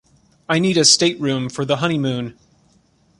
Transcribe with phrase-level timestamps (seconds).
[0.49, 2.35] I need a stateroom for the honeymoon.